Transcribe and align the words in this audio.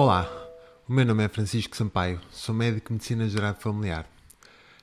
O 0.00 0.92
meu 0.92 1.04
nome 1.04 1.24
é 1.24 1.28
Francisco 1.28 1.76
Sampaio, 1.76 2.20
sou 2.30 2.54
médico 2.54 2.86
de 2.86 2.92
medicina 2.92 3.28
geral 3.28 3.56
familiar. 3.56 4.08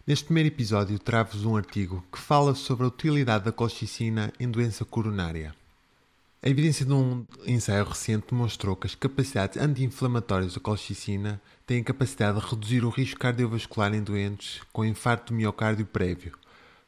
Neste 0.06 0.26
primeiro 0.26 0.50
episódio 0.50 1.00
trago-vos 1.00 1.46
um 1.46 1.56
artigo 1.56 2.04
que 2.12 2.20
fala 2.20 2.54
sobre 2.54 2.84
a 2.84 2.90
utilidade 2.90 3.46
da 3.46 3.52
colchicina 3.54 4.34
em 4.38 4.52
doença 4.52 4.84
coronária. 4.84 5.56
A 6.44 6.50
evidência 6.50 6.86
de 6.86 6.92
um 6.92 7.26
ensaio 7.48 7.86
recente 7.86 8.28
demonstrou 8.30 8.76
que 8.76 8.88
as 8.88 8.94
capacidades 8.94 9.58
anti-inflamatórias 9.58 10.56
da 10.56 10.60
colchicina 10.60 11.42
têm 11.66 11.80
a 11.80 11.86
capacidade 11.86 12.38
de 12.38 12.46
reduzir 12.46 12.84
o 12.84 12.90
risco 12.90 13.18
cardiovascular 13.18 13.96
em 13.96 14.04
doentes 14.04 14.60
com 14.74 14.84
infarto 14.84 15.32
do 15.32 15.38
miocárdio 15.38 15.86
prévio. 15.86 16.38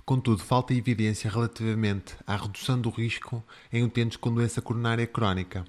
Contudo, 0.05 0.43
falta 0.43 0.73
evidência 0.73 1.31
relativamente 1.31 2.13
à 2.27 2.35
redução 2.35 2.77
do 2.77 2.89
risco 2.89 3.41
em 3.71 3.85
utentes 3.85 4.17
com 4.17 4.33
doença 4.33 4.61
coronária 4.61 5.07
crónica. 5.07 5.63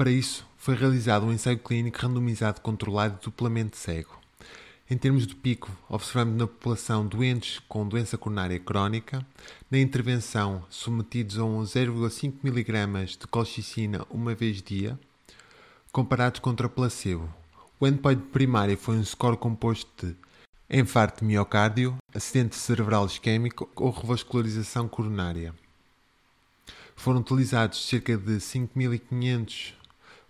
Para 0.00 0.10
isso, 0.10 0.46
foi 0.56 0.74
realizado 0.74 1.26
um 1.26 1.30
ensaio 1.30 1.58
clínico 1.58 1.98
randomizado 2.00 2.62
controlado 2.62 3.18
duplamente 3.22 3.76
cego. 3.76 4.18
Em 4.90 4.96
termos 4.96 5.26
de 5.26 5.34
pico, 5.34 5.70
observamos 5.90 6.38
na 6.38 6.46
população 6.46 7.06
doentes 7.06 7.58
com 7.68 7.86
doença 7.86 8.16
coronária 8.16 8.58
crónica, 8.58 9.22
na 9.70 9.78
intervenção 9.78 10.64
submetidos 10.70 11.38
a 11.38 11.44
um 11.44 11.60
0,5 11.60 12.32
mg 12.42 13.18
de 13.18 13.26
colchicina 13.26 14.06
uma 14.08 14.34
vez 14.34 14.62
dia, 14.62 14.98
comparados 15.92 16.40
contra 16.40 16.66
placebo. 16.66 17.28
O 17.78 17.86
endpoint 17.86 18.22
primário 18.32 18.78
foi 18.78 18.96
um 18.96 19.04
score 19.04 19.36
composto 19.36 20.06
de 20.06 20.16
infarto 20.70 21.20
de 21.20 21.26
miocárdio, 21.26 21.98
acidente 22.14 22.56
cerebral 22.56 23.04
isquémico 23.04 23.68
ou 23.76 23.90
revascularização 23.90 24.88
coronária. 24.88 25.54
Foram 26.96 27.20
utilizados 27.20 27.86
cerca 27.86 28.16
de 28.16 28.36
5.500 28.36 29.78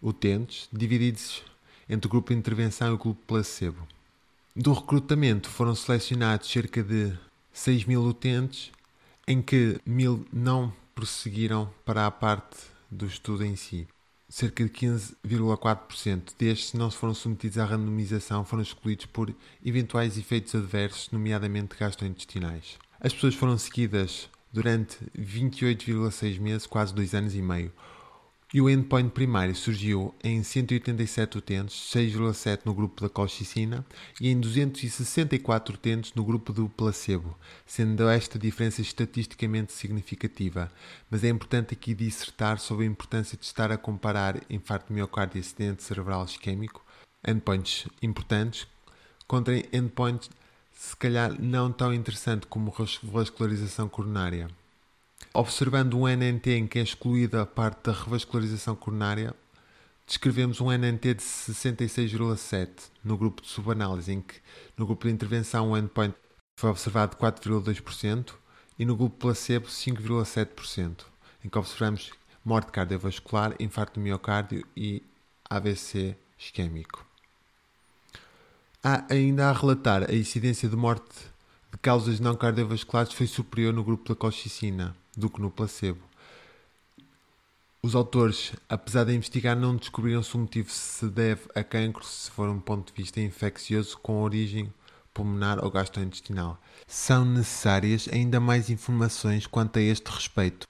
utentes, 0.02 0.68
divididos 0.72 1.42
entre 1.88 2.06
o 2.06 2.10
grupo 2.10 2.32
de 2.32 2.38
intervenção 2.38 2.88
e 2.88 2.92
o 2.92 2.98
grupo 2.98 3.20
placebo. 3.26 3.86
Do 4.54 4.72
recrutamento 4.72 5.48
foram 5.48 5.74
selecionados 5.74 6.50
cerca 6.50 6.82
de 6.82 7.12
6 7.52 7.84
mil 7.84 8.02
utentes, 8.02 8.70
em 9.26 9.40
que 9.40 9.80
mil 9.84 10.26
não 10.32 10.72
prosseguiram 10.94 11.72
para 11.84 12.06
a 12.06 12.10
parte 12.10 12.58
do 12.90 13.06
estudo 13.06 13.44
em 13.44 13.56
si. 13.56 13.86
Cerca 14.28 14.64
de 14.64 14.70
15,4% 14.70 16.34
destes 16.38 16.72
não 16.72 16.90
foram 16.90 17.14
submetidos 17.14 17.58
à 17.58 17.64
randomização, 17.64 18.44
foram 18.44 18.62
escolhidos 18.62 19.06
por 19.06 19.34
eventuais 19.64 20.16
efeitos 20.16 20.54
adversos, 20.54 21.10
nomeadamente 21.10 21.76
gastrointestinais. 21.76 22.78
As 23.00 23.12
pessoas 23.12 23.34
foram 23.34 23.58
seguidas 23.58 24.28
durante 24.52 24.98
28,6 25.18 26.38
meses, 26.38 26.66
quase 26.66 26.94
dois 26.94 27.14
anos 27.14 27.34
e 27.34 27.42
meio. 27.42 27.72
E 28.52 28.60
o 28.60 28.68
endpoint 28.68 29.10
primário 29.10 29.54
surgiu 29.54 30.12
em 30.24 30.42
187 30.42 31.38
utentes, 31.38 31.76
6,7 31.94 32.62
no 32.64 32.74
grupo 32.74 33.00
da 33.00 33.08
colchicina 33.08 33.86
e 34.20 34.28
em 34.28 34.40
264 34.40 35.76
utentes 35.76 36.12
no 36.14 36.24
grupo 36.24 36.52
do 36.52 36.68
placebo, 36.68 37.38
sendo 37.64 38.08
esta 38.08 38.40
diferença 38.40 38.80
estatisticamente 38.82 39.72
significativa. 39.72 40.68
Mas 41.08 41.22
é 41.22 41.28
importante 41.28 41.74
aqui 41.74 41.94
dissertar 41.94 42.58
sobre 42.58 42.84
a 42.84 42.88
importância 42.88 43.38
de 43.38 43.44
estar 43.44 43.70
a 43.70 43.78
comparar 43.78 44.40
infarto 44.50 44.92
miocárdio 44.92 45.38
e 45.38 45.40
acidente 45.40 45.84
cerebral 45.84 46.24
isquémico, 46.24 46.84
endpoints 47.24 47.86
importantes, 48.02 48.66
contra 49.28 49.56
endpoints 49.72 50.28
se 50.72 50.96
calhar 50.96 51.40
não 51.40 51.70
tão 51.70 51.94
interessante 51.94 52.48
como 52.48 52.74
vascularização 53.04 53.88
coronária. 53.88 54.48
Observando 55.32 55.96
um 55.96 56.08
NNT 56.08 56.50
em 56.50 56.66
que 56.66 56.78
é 56.78 56.82
excluída 56.82 57.42
a 57.42 57.46
parte 57.46 57.84
da 57.84 57.92
revascularização 57.92 58.74
coronária, 58.74 59.34
descrevemos 60.06 60.60
um 60.60 60.72
NNT 60.72 61.14
de 61.14 61.22
66,7 61.22 62.90
no 63.04 63.16
grupo 63.16 63.40
de 63.42 63.48
subanálise, 63.48 64.12
em 64.12 64.20
que 64.20 64.34
no 64.76 64.86
grupo 64.86 65.06
de 65.06 65.14
intervenção 65.14 65.70
o 65.70 65.78
endpoint 65.78 66.14
foi 66.58 66.70
observado 66.70 67.16
4,2% 67.16 68.34
e 68.78 68.84
no 68.84 68.96
grupo 68.96 69.16
placebo 69.18 69.66
5,7%, 69.66 71.04
em 71.44 71.48
que 71.48 71.58
observamos 71.58 72.10
morte 72.44 72.72
cardiovascular, 72.72 73.54
infarto 73.60 74.00
do 74.00 74.02
miocárdio 74.02 74.66
e 74.76 75.02
AVC 75.48 76.16
isquémico. 76.38 77.06
Há 78.82 79.04
ainda 79.12 79.48
a 79.48 79.52
relatar 79.52 80.10
a 80.10 80.14
incidência 80.14 80.68
de 80.68 80.74
morte 80.74 81.30
de 81.70 81.78
causas 81.78 82.18
não 82.18 82.34
cardiovasculares 82.34 83.12
foi 83.12 83.26
superior 83.26 83.72
no 83.72 83.84
grupo 83.84 84.08
da 84.08 84.14
colchicina, 84.14 84.96
do 85.16 85.30
que 85.30 85.40
no 85.40 85.50
placebo. 85.50 86.00
Os 87.82 87.94
autores, 87.94 88.52
apesar 88.68 89.04
de 89.04 89.14
investigar, 89.14 89.56
não 89.56 89.74
descobriram 89.74 90.22
se 90.22 90.34
o 90.34 90.38
motivo 90.38 90.70
se 90.70 91.08
deve 91.08 91.42
a 91.54 91.64
cancro, 91.64 92.04
se 92.04 92.30
for 92.30 92.48
um 92.48 92.60
ponto 92.60 92.92
de 92.92 93.02
vista 93.02 93.20
infeccioso 93.20 93.96
com 93.98 94.22
origem 94.22 94.70
pulmonar 95.14 95.64
ou 95.64 95.70
gastrointestinal. 95.70 96.60
São 96.86 97.24
necessárias 97.24 98.08
ainda 98.12 98.38
mais 98.38 98.68
informações 98.70 99.46
quanto 99.46 99.78
a 99.78 99.82
este 99.82 100.10
respeito. 100.10 100.68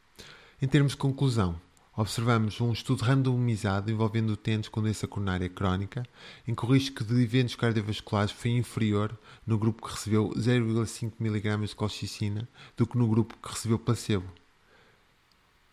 Em 0.62 0.68
termos 0.68 0.92
de 0.92 0.98
conclusão, 0.98 1.60
observamos 2.00 2.58
um 2.62 2.72
estudo 2.72 3.04
randomizado 3.04 3.90
envolvendo 3.90 4.30
utentes 4.30 4.70
com 4.70 4.80
doença 4.80 5.06
coronária 5.06 5.50
crónica, 5.50 6.02
em 6.48 6.54
que 6.54 6.64
o 6.64 6.72
risco 6.72 7.04
de 7.04 7.22
eventos 7.22 7.54
cardiovasculares 7.54 8.32
foi 8.32 8.52
inferior 8.52 9.18
no 9.46 9.58
grupo 9.58 9.86
que 9.86 9.92
recebeu 9.92 10.30
0,5 10.30 11.12
mg 11.20 11.66
de 11.66 11.76
colchicina 11.76 12.48
do 12.74 12.86
que 12.86 12.96
no 12.96 13.06
grupo 13.06 13.36
que 13.36 13.50
recebeu 13.50 13.78
placebo. 13.78 14.26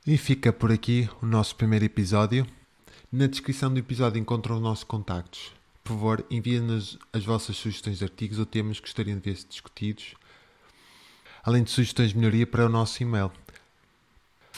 E 0.06 0.18
fica 0.18 0.52
por 0.52 0.70
aqui 0.70 1.10
o 1.22 1.26
nosso 1.26 1.56
primeiro 1.56 1.86
episódio. 1.86 2.46
Na 3.10 3.28
descrição 3.28 3.74
do 3.74 3.80
episódio 3.80 4.20
encontram 4.20 4.58
os 4.58 4.62
nossos 4.62 4.84
contactos. 4.84 5.54
Por 5.82 5.94
favor, 5.94 6.26
enviem-nos 6.30 7.00
as 7.14 7.24
vossas 7.24 7.56
sugestões 7.56 8.00
de 8.00 8.04
artigos 8.04 8.38
ou 8.38 8.46
temas 8.46 8.82
que 8.82 8.86
gostariam 8.86 9.18
de 9.18 9.32
ver 9.32 9.40
discutidos, 9.48 10.14
além 11.42 11.64
de 11.64 11.72
sugestões 11.72 12.10
de 12.10 12.18
melhoria 12.18 12.46
para 12.46 12.66
o 12.66 12.70
nosso 12.70 13.02
e-mail 13.02 13.32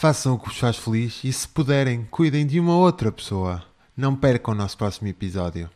façam 0.00 0.32
o 0.32 0.38
que 0.38 0.48
vos 0.48 0.56
faz 0.56 0.78
feliz 0.78 1.20
e, 1.22 1.30
se 1.30 1.46
puderem, 1.46 2.08
cuidem 2.10 2.46
de 2.46 2.58
uma 2.58 2.74
outra 2.74 3.12
pessoa. 3.12 3.62
Não 3.94 4.16
percam 4.16 4.54
o 4.54 4.56
nosso 4.56 4.78
próximo 4.78 5.08
episódio. 5.08 5.68